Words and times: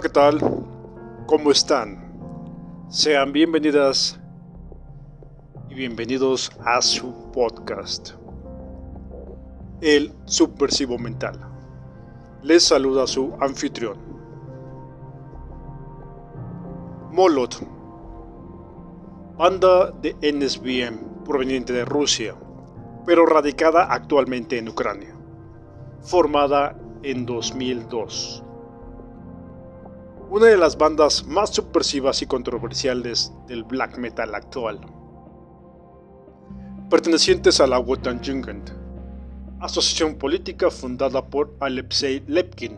¿qué 0.00 0.08
tal? 0.08 0.38
¿Cómo 1.26 1.50
están? 1.50 2.86
Sean 2.88 3.32
bienvenidas 3.32 4.20
y 5.68 5.74
bienvenidos 5.74 6.52
a 6.64 6.80
su 6.80 7.32
podcast, 7.32 8.10
El 9.80 10.12
Subversivo 10.24 10.98
Mental. 10.98 11.40
Les 12.42 12.62
saluda 12.62 13.08
su 13.08 13.34
anfitrión, 13.40 13.98
Molot, 17.10 17.60
banda 19.36 19.90
de 19.90 20.14
NSBM 20.22 21.24
proveniente 21.24 21.72
de 21.72 21.84
Rusia, 21.84 22.36
pero 23.04 23.26
radicada 23.26 23.92
actualmente 23.92 24.58
en 24.58 24.68
Ucrania, 24.68 25.16
formada 26.02 26.78
en 27.02 27.26
2002 27.26 28.44
una 30.30 30.46
de 30.46 30.58
las 30.58 30.76
bandas 30.76 31.26
más 31.26 31.54
subversivas 31.54 32.20
y 32.20 32.26
controversiales 32.26 33.32
del 33.46 33.64
black 33.64 33.96
metal 33.96 34.34
actual. 34.34 34.78
Pertenecientes 36.90 37.60
a 37.60 37.66
la 37.66 37.78
Wotan 37.78 38.18
Jugend, 38.18 38.70
asociación 39.58 40.16
política 40.16 40.70
fundada 40.70 41.24
por 41.24 41.56
Alexei 41.60 42.22
Lepkin, 42.26 42.76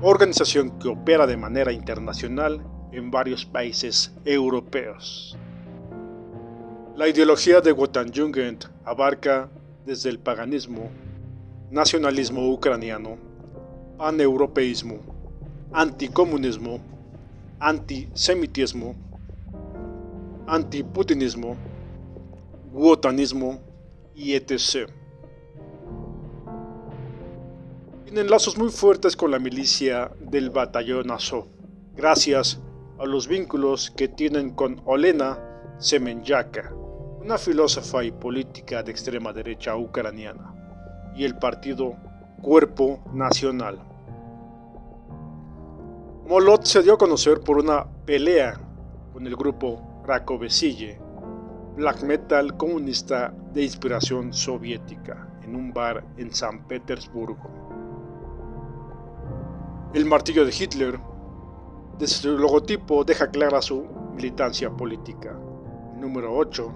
organización 0.00 0.78
que 0.78 0.88
opera 0.88 1.26
de 1.26 1.36
manera 1.36 1.72
internacional 1.72 2.64
en 2.92 3.10
varios 3.10 3.44
países 3.44 4.14
europeos. 4.24 5.36
La 6.96 7.06
ideología 7.06 7.60
de 7.60 7.72
Wotan 7.72 8.10
Jugend 8.14 8.64
abarca 8.86 9.50
desde 9.84 10.08
el 10.08 10.18
paganismo, 10.18 10.88
nacionalismo 11.70 12.48
ucraniano, 12.50 13.18
paneuropeísmo, 13.98 15.17
anticomunismo, 15.72 16.80
antisemitismo, 17.60 18.94
antiputinismo, 20.46 21.56
wotanismo 22.72 23.60
y 24.14 24.34
etc. 24.34 24.90
Tienen 28.04 28.30
lazos 28.30 28.56
muy 28.56 28.70
fuertes 28.70 29.16
con 29.16 29.30
la 29.30 29.38
milicia 29.38 30.10
del 30.20 30.50
batallón 30.50 31.10
Azov, 31.10 31.46
gracias 31.94 32.60
a 32.98 33.04
los 33.04 33.28
vínculos 33.28 33.90
que 33.90 34.08
tienen 34.08 34.50
con 34.50 34.80
Olena 34.86 35.38
Semenyaka, 35.78 36.72
una 37.20 37.36
filósofa 37.36 38.02
y 38.04 38.10
política 38.10 38.82
de 38.82 38.90
extrema 38.90 39.32
derecha 39.32 39.76
ucraniana, 39.76 40.54
y 41.14 41.24
el 41.24 41.36
partido 41.36 41.96
Cuerpo 42.40 43.04
Nacional. 43.12 43.87
Molot 46.28 46.66
se 46.66 46.82
dio 46.82 46.92
a 46.92 46.98
conocer 46.98 47.40
por 47.40 47.56
una 47.56 47.86
pelea 48.04 48.60
con 49.14 49.26
el 49.26 49.34
grupo 49.34 50.02
Rakovesille, 50.04 51.00
black 51.74 52.02
metal 52.02 52.54
comunista 52.54 53.32
de 53.54 53.62
inspiración 53.62 54.34
soviética, 54.34 55.26
en 55.42 55.56
un 55.56 55.72
bar 55.72 56.04
en 56.18 56.30
San 56.34 56.68
Petersburgo. 56.68 57.48
El 59.94 60.04
martillo 60.04 60.44
de 60.44 60.52
Hitler, 60.52 61.00
desde 61.98 62.16
su 62.16 62.36
logotipo, 62.36 63.04
deja 63.04 63.30
clara 63.30 63.62
su 63.62 63.86
militancia 64.14 64.68
política. 64.68 65.34
El 65.94 66.02
número 66.02 66.36
8, 66.36 66.72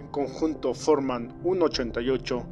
en 0.00 0.08
conjunto 0.08 0.74
forman 0.74 1.40
188, 1.42 2.42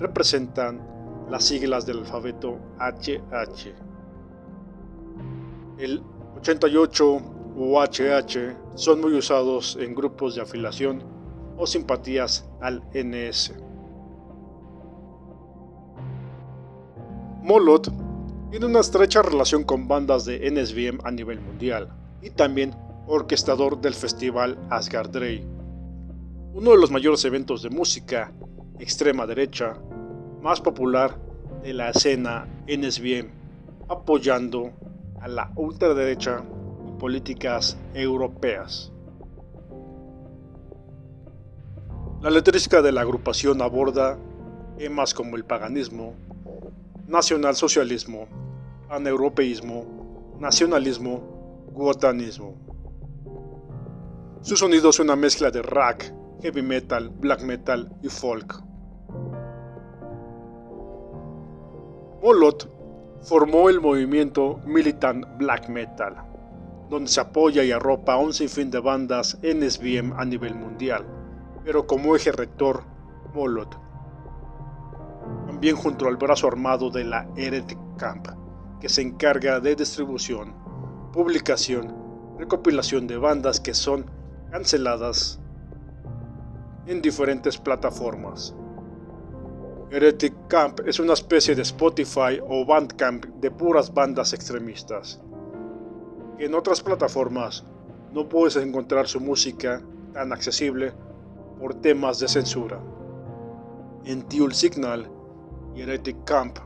representan 0.00 0.84
las 1.30 1.44
siglas 1.44 1.86
del 1.86 1.98
alfabeto 1.98 2.58
HH. 2.80 3.91
El 5.82 6.00
88 6.36 7.22
o 7.56 7.82
HH 7.82 8.56
son 8.76 9.00
muy 9.00 9.14
usados 9.14 9.76
en 9.80 9.96
grupos 9.96 10.36
de 10.36 10.42
afiliación 10.42 11.02
o 11.58 11.66
simpatías 11.66 12.48
al 12.60 12.84
NS. 12.94 13.52
Molot 17.42 17.92
tiene 18.52 18.66
una 18.66 18.78
estrecha 18.78 19.22
relación 19.22 19.64
con 19.64 19.88
bandas 19.88 20.24
de 20.24 20.48
NSBM 20.48 21.00
a 21.02 21.10
nivel 21.10 21.40
mundial 21.40 21.88
y 22.22 22.30
también 22.30 22.76
orquestador 23.08 23.80
del 23.80 23.94
festival 23.94 24.56
Asgard 24.70 25.16
Ray, 25.16 25.44
uno 26.54 26.70
de 26.70 26.78
los 26.78 26.92
mayores 26.92 27.24
eventos 27.24 27.60
de 27.60 27.70
música 27.70 28.32
extrema 28.78 29.26
derecha 29.26 29.82
más 30.40 30.60
popular 30.60 31.18
de 31.64 31.72
la 31.72 31.90
escena 31.90 32.46
NSBM, 32.68 33.32
apoyando 33.88 34.70
a 35.22 35.28
la 35.28 35.52
ultraderecha 35.54 36.42
y 36.86 36.98
políticas 36.98 37.78
europeas. 37.94 38.92
La 42.20 42.30
letrística 42.30 42.82
de 42.82 42.92
la 42.92 43.02
agrupación 43.02 43.62
aborda 43.62 44.18
temas 44.78 45.14
como 45.14 45.36
el 45.36 45.44
paganismo, 45.44 46.14
nacionalsocialismo, 47.06 48.26
paneuropeísmo, 48.88 50.36
nacionalismo, 50.40 51.68
guotanismo. 51.72 52.56
Su 54.40 54.56
sonido 54.56 54.90
es 54.90 54.98
una 54.98 55.14
mezcla 55.14 55.52
de 55.52 55.62
rock, 55.62 56.04
heavy 56.42 56.62
metal, 56.62 57.10
black 57.10 57.42
metal 57.42 57.92
y 58.02 58.08
folk. 58.08 58.60
Molot 62.22 62.81
formó 63.22 63.68
el 63.68 63.80
movimiento 63.80 64.60
Militant 64.66 65.24
Black 65.38 65.68
Metal, 65.68 66.16
donde 66.90 67.08
se 67.08 67.20
apoya 67.20 67.62
y 67.62 67.70
arropa 67.70 68.14
a 68.14 68.18
un 68.18 68.32
sinfín 68.32 68.70
de 68.70 68.80
bandas 68.80 69.38
NSBM 69.42 70.12
a 70.18 70.24
nivel 70.24 70.54
mundial, 70.54 71.06
pero 71.64 71.86
como 71.86 72.16
eje 72.16 72.32
rector, 72.32 72.82
Molot. 73.32 73.78
También 75.46 75.76
junto 75.76 76.08
al 76.08 76.16
brazo 76.16 76.48
armado 76.48 76.90
de 76.90 77.04
la 77.04 77.28
Heretic 77.36 77.78
Camp, 77.96 78.26
que 78.80 78.88
se 78.88 79.02
encarga 79.02 79.60
de 79.60 79.76
distribución, 79.76 80.54
publicación, 81.12 81.94
recopilación 82.38 83.06
de 83.06 83.16
bandas 83.18 83.60
que 83.60 83.72
son 83.72 84.06
canceladas 84.50 85.38
en 86.86 87.00
diferentes 87.00 87.56
plataformas. 87.56 88.56
Heretic 89.92 90.32
Camp 90.48 90.80
es 90.86 90.98
una 91.00 91.12
especie 91.12 91.54
de 91.54 91.60
Spotify 91.60 92.40
o 92.48 92.64
Bandcamp 92.64 93.26
de 93.26 93.50
puras 93.50 93.92
bandas 93.92 94.32
extremistas. 94.32 95.20
En 96.38 96.54
otras 96.54 96.80
plataformas 96.80 97.62
no 98.10 98.26
puedes 98.26 98.56
encontrar 98.56 99.06
su 99.06 99.20
música 99.20 99.82
tan 100.14 100.32
accesible 100.32 100.94
por 101.60 101.74
temas 101.74 102.20
de 102.20 102.28
censura. 102.28 102.80
En 104.06 104.26
Dual 104.30 104.54
Signal 104.54 105.10
y 105.76 105.82
Heretic 105.82 106.24
Camp 106.24 106.56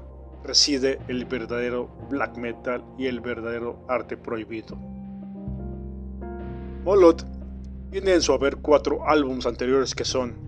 reside 0.44 1.00
el 1.08 1.24
verdadero 1.24 1.88
black 2.08 2.36
metal 2.36 2.84
y 2.96 3.06
el 3.06 3.20
verdadero 3.20 3.84
arte 3.88 4.16
prohibido. 4.16 4.76
Molot 6.84 7.26
tiene 7.90 8.14
en 8.14 8.22
su 8.22 8.32
haber 8.32 8.58
cuatro 8.58 9.04
álbumes 9.04 9.46
anteriores 9.46 9.96
que 9.96 10.04
son 10.04 10.45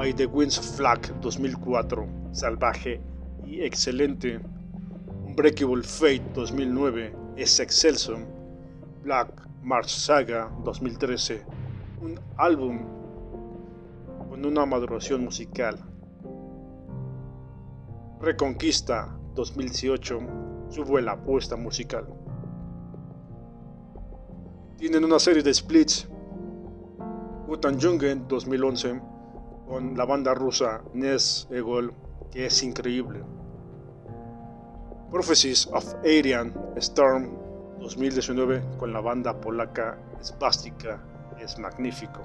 By 0.00 0.14
the 0.14 0.24
Winds 0.24 0.56
of 0.56 0.64
Flag 0.64 1.20
2004, 1.20 2.08
salvaje 2.32 3.02
y 3.44 3.60
excelente. 3.60 4.40
Unbreakable 5.26 5.82
Fate 5.82 6.22
2009 6.32 7.14
es 7.36 7.60
excelso. 7.60 8.16
Black 9.02 9.46
March 9.62 9.90
Saga 9.90 10.50
2013, 10.64 11.44
un 12.00 12.18
álbum 12.38 12.78
con 14.30 14.42
una 14.46 14.64
maduración 14.64 15.22
musical. 15.22 15.76
Reconquista 18.22 19.14
2018, 19.34 20.18
su 20.70 20.82
buena 20.82 21.12
apuesta 21.12 21.56
musical. 21.56 22.06
Tienen 24.78 25.04
una 25.04 25.18
serie 25.18 25.42
de 25.42 25.52
splits. 25.52 26.08
Wutan 27.46 27.78
Jungen 27.78 28.26
2011 28.28 29.19
con 29.70 29.96
la 29.96 30.04
banda 30.04 30.34
rusa 30.34 30.82
Nes 30.94 31.46
Egol, 31.48 31.94
que 32.32 32.46
es 32.46 32.60
increíble. 32.64 33.22
Prophecies 35.12 35.68
of 35.68 35.94
Arian 36.02 36.52
Storm 36.78 37.30
2019 37.78 38.64
con 38.78 38.92
la 38.92 39.00
banda 39.00 39.40
polaca 39.40 39.96
Spastica 40.24 41.00
es 41.40 41.56
magnífico. 41.60 42.20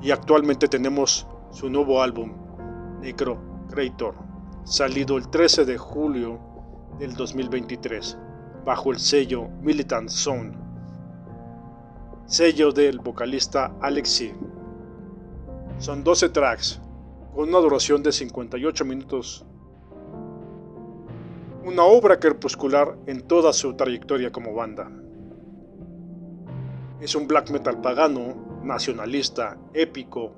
Y 0.00 0.12
actualmente 0.12 0.68
tenemos 0.68 1.26
su 1.50 1.68
nuevo 1.68 2.00
álbum, 2.00 2.32
Necro 3.00 3.36
Creator, 3.70 4.14
salido 4.62 5.16
el 5.16 5.28
13 5.30 5.64
de 5.64 5.76
julio 5.76 6.38
del 7.00 7.12
2023, 7.16 8.16
bajo 8.64 8.92
el 8.92 9.00
sello 9.00 9.48
Militant 9.62 10.10
Zone, 10.10 10.56
sello 12.26 12.70
del 12.70 13.00
vocalista 13.00 13.74
Alexei 13.80 14.32
son 15.78 16.04
12 16.04 16.28
tracks, 16.30 16.80
con 17.34 17.48
una 17.48 17.58
duración 17.58 18.02
de 18.02 18.12
58 18.12 18.84
minutos. 18.84 19.44
Una 21.64 21.84
obra 21.84 22.18
crepuscular 22.20 22.96
en 23.06 23.22
toda 23.22 23.52
su 23.52 23.74
trayectoria 23.74 24.30
como 24.30 24.54
banda. 24.54 24.90
Es 27.00 27.14
un 27.14 27.26
black 27.26 27.50
metal 27.50 27.80
pagano, 27.80 28.34
nacionalista, 28.62 29.58
épico, 29.72 30.32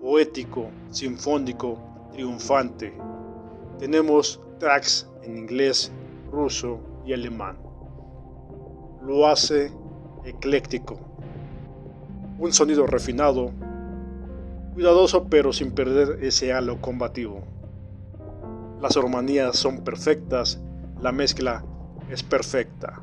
poético, 0.00 0.70
sinfónico, 0.90 1.78
triunfante. 2.12 2.96
Tenemos 3.78 4.40
tracks 4.58 5.10
en 5.22 5.38
inglés, 5.38 5.92
ruso 6.30 6.80
y 7.04 7.12
alemán. 7.12 7.58
Lo 9.02 9.26
hace 9.26 9.72
ecléctico. 10.24 10.98
Un 12.38 12.52
sonido 12.52 12.86
refinado, 12.86 13.52
cuidadoso 14.74 15.24
pero 15.28 15.52
sin 15.52 15.72
perder 15.72 16.22
ese 16.22 16.52
halo 16.52 16.80
combativo. 16.80 17.42
Las 18.80 18.96
armonías 18.96 19.56
son 19.56 19.84
perfectas, 19.84 20.60
la 21.00 21.12
mezcla 21.12 21.64
es 22.10 22.22
perfecta. 22.22 23.02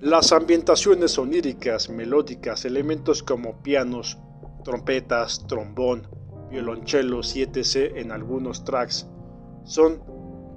Las 0.00 0.32
ambientaciones 0.32 1.18
oníricas, 1.18 1.88
melódicas, 1.90 2.64
elementos 2.64 3.22
como 3.22 3.62
pianos, 3.62 4.18
trompetas, 4.64 5.46
trombón, 5.46 6.06
violonchelos 6.50 7.36
y 7.36 7.42
etc. 7.42 7.96
en 7.96 8.12
algunos 8.12 8.64
tracks 8.64 9.08
son 9.64 10.02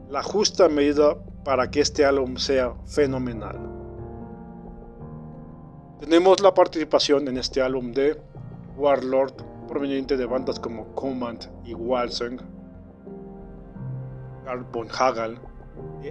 la 0.10 0.24
justa 0.24 0.70
medida 0.70 1.18
para 1.44 1.72
que 1.72 1.82
este 1.82 2.06
álbum 2.06 2.38
sea 2.38 2.74
fenomenal. 2.86 3.58
Tenemos 6.00 6.40
la 6.42 6.54
participación 6.54 7.28
en 7.28 7.38
este 7.38 7.62
álbum 7.62 7.92
de 7.92 8.20
Warlord, 8.78 9.34
proveniente 9.68 10.18
de 10.18 10.26
bandas 10.26 10.60
como 10.60 10.86
Command 10.96 11.50
y 11.64 11.74
Walsung, 11.74 12.42
Carl 14.46 14.66
von 14.72 14.88
Hagel, 14.90 15.38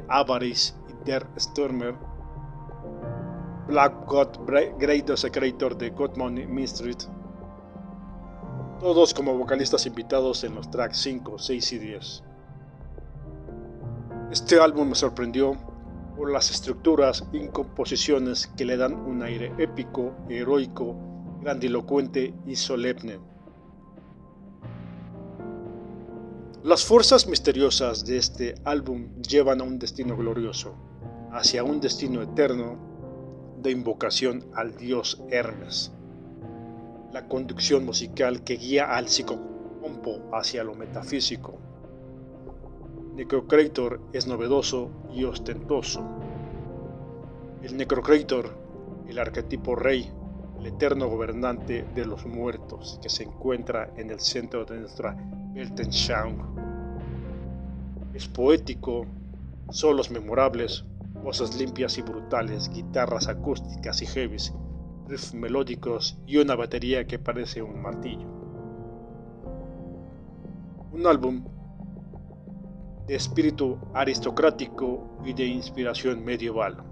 Avarice 0.09 0.75
y 0.89 1.05
Der 1.05 1.27
Stürmer, 1.39 1.95
Black 3.67 4.07
God, 4.07 4.29
Greatest 4.79 5.27
Creator 5.31 5.77
de 5.77 5.91
God 5.91 6.17
Money 6.17 6.47
Mystery, 6.47 6.97
todos 8.81 9.13
como 9.13 9.37
vocalistas 9.37 9.87
invitados 9.87 10.43
en 10.45 10.55
los 10.55 10.71
tracks 10.71 10.99
5, 10.99 11.39
6 11.39 11.73
y 11.73 11.79
10. 11.79 12.23
Este 14.31 14.61
álbum 14.61 14.89
me 14.89 14.95
sorprendió 14.95 15.57
por 16.17 16.31
las 16.31 16.51
estructuras 16.51 17.27
y 17.33 17.49
composiciones 17.49 18.47
que 18.57 18.65
le 18.65 18.77
dan 18.77 18.95
un 18.95 19.23
aire 19.23 19.53
épico, 19.59 20.13
heroico, 20.29 21.10
grandilocuente 21.41 22.35
y 22.47 22.57
solemne. 22.57 23.19
Las 26.63 26.85
fuerzas 26.85 27.27
misteriosas 27.27 28.05
de 28.05 28.19
este 28.19 28.55
álbum 28.65 29.23
llevan 29.23 29.63
a 29.63 29.65
un 29.65 29.79
destino 29.79 30.17
glorioso, 30.17 30.75
hacia 31.33 31.65
un 31.65 31.81
destino 31.81 32.21
eterno 32.21 32.77
de 33.63 33.71
invocación 33.71 34.45
al 34.55 34.77
dios 34.77 35.23
Hermes. 35.31 35.93
La 37.13 37.27
conducción 37.29 37.87
musical 37.87 38.45
que 38.45 38.57
guía 38.57 38.95
al 38.95 39.09
psicocompo 39.09 40.21
hacia 40.33 40.63
lo 40.63 40.75
metafísico. 40.75 41.59
Necrocrator 43.15 44.01
es 44.13 44.27
novedoso 44.27 44.91
y 45.15 45.25
ostentoso. 45.25 46.03
El 47.63 47.77
Necrocrator, 47.77 48.55
el 49.09 49.19
arquetipo 49.19 49.77
rey, 49.77 50.11
el 50.61 50.67
eterno 50.67 51.09
gobernante 51.09 51.87
de 51.95 52.05
los 52.05 52.27
muertos 52.27 52.99
que 53.03 53.09
se 53.09 53.23
encuentra 53.23 53.91
en 53.97 54.11
el 54.11 54.21
centro 54.21 54.67
de 54.67 54.81
nuestra 54.81 55.17
Weltanschauung. 55.55 56.37
Es 58.13 58.29
poético, 58.29 59.07
solos 59.71 60.11
memorables, 60.11 60.85
voces 61.25 61.59
limpias 61.59 61.97
y 61.97 62.03
brutales, 62.03 62.69
guitarras 62.69 63.29
acústicas 63.29 64.03
y 64.03 64.07
heavies, 64.07 64.53
riffs 65.09 65.33
melódicos 65.33 66.19
y 66.27 66.37
una 66.37 66.55
batería 66.55 67.07
que 67.07 67.19
parece 67.19 67.63
un 67.63 67.81
martillo. 67.81 68.27
Un 70.93 71.07
álbum 71.07 71.43
de 73.07 73.15
espíritu 73.15 73.79
aristocrático 73.95 75.09
y 75.25 75.33
de 75.33 75.47
inspiración 75.47 76.23
medieval. 76.23 76.85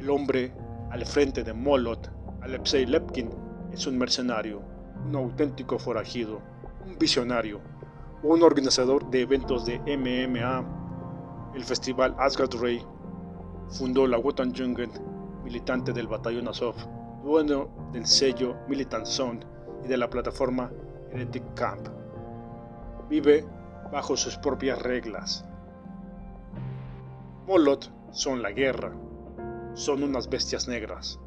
El 0.00 0.10
hombre 0.10 0.52
al 0.92 1.06
frente 1.06 1.42
de 1.42 1.54
Molot, 1.54 2.10
Alexei 2.42 2.84
Lepkin, 2.84 3.30
es 3.72 3.86
un 3.86 3.96
mercenario, 3.96 4.60
un 5.06 5.16
auténtico 5.16 5.78
forajido, 5.78 6.42
un 6.86 6.98
visionario, 6.98 7.62
un 8.22 8.42
organizador 8.42 9.08
de 9.08 9.22
eventos 9.22 9.64
de 9.64 9.78
MMA 9.78 10.82
el 11.54 11.64
festival 11.64 12.14
Asgard 12.18 12.54
Ray 12.60 12.84
fundó 13.68 14.06
la 14.06 14.18
Wotan 14.18 14.54
Jungen, 14.54 14.90
militante 15.42 15.94
del 15.94 16.08
batallón 16.08 16.48
Azov, 16.48 16.76
dueño 17.22 17.70
del 17.92 18.04
sello 18.04 18.54
Militant 18.68 19.06
Sound 19.06 19.46
y 19.84 19.88
de 19.88 19.96
la 19.96 20.10
plataforma 20.10 20.70
Heretic 21.10 21.54
Camp. 21.54 21.88
Vive 23.08 23.46
bajo 23.90 24.14
sus 24.14 24.36
propias 24.36 24.80
reglas. 24.82 25.46
Molot 27.46 27.90
son 28.10 28.42
la 28.42 28.52
guerra, 28.52 28.92
son 29.74 30.02
unas 30.02 30.28
bestias 30.28 30.68
negras. 30.68 31.18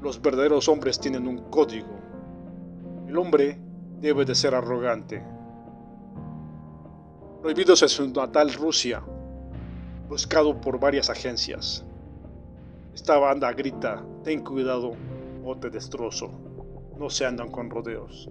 Los 0.00 0.20
verdaderos 0.20 0.68
hombres 0.68 0.98
tienen 0.98 1.26
un 1.26 1.50
código. 1.50 1.98
El 3.08 3.16
hombre 3.18 3.58
debe 4.00 4.24
de 4.24 4.34
ser 4.34 4.54
arrogante, 4.54 5.24
prohibidos 7.40 7.82
en 7.82 7.88
su 7.88 8.08
natal 8.08 8.52
Rusia, 8.52 9.02
buscado 10.08 10.60
por 10.60 10.80
varias 10.80 11.08
agencias. 11.08 11.84
Esta 12.94 13.18
banda 13.18 13.52
grita, 13.52 14.04
ten 14.24 14.42
cuidado 14.42 14.92
o 15.44 15.56
te 15.56 15.70
destrozo, 15.70 16.30
no 16.98 17.08
se 17.10 17.24
andan 17.24 17.50
con 17.50 17.70
rodeos. 17.70 18.28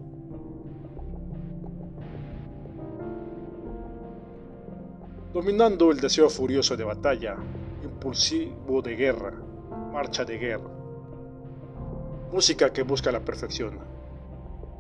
Dominando 5.34 5.92
el 5.92 6.00
deseo 6.00 6.30
furioso 6.30 6.76
de 6.76 6.84
batalla, 6.84 7.38
impulsivo 7.84 8.82
de 8.82 8.96
guerra, 8.96 9.34
marcha 9.92 10.26
de 10.26 10.38
guerra. 10.38 10.70
Música 12.32 12.72
que 12.72 12.84
busca 12.84 13.12
la 13.12 13.20
perfección, 13.20 13.80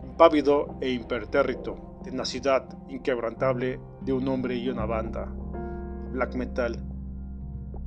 impávido 0.04 0.76
e 0.82 0.92
impertérrito, 0.92 2.00
tenacidad 2.04 2.66
inquebrantable 2.90 3.80
de 4.02 4.14
un 4.14 4.28
hombre 4.28 4.56
y 4.56 4.70
una 4.70 4.86
banda. 4.86 5.28
Black 6.12 6.36
metal 6.36 6.78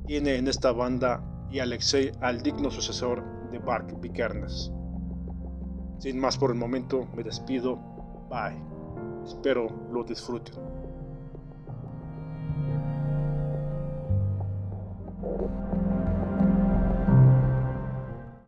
tiene 0.05 0.35
en 0.35 0.47
esta 0.47 0.71
banda 0.71 1.23
y 1.49 1.59
Alexei 1.59 2.11
al 2.21 2.41
digno 2.41 2.69
sucesor 2.69 3.23
de 3.51 3.59
Bark 3.59 3.99
Vikernes. 3.99 4.71
Sin 5.99 6.19
más 6.19 6.37
por 6.37 6.51
el 6.51 6.57
momento, 6.57 7.07
me 7.15 7.23
despido. 7.23 7.77
Bye. 8.29 8.61
Espero 9.25 9.67
lo 9.91 10.03
disfruten. 10.03 10.84
Thank 15.25 15.41
you. 15.41 15.64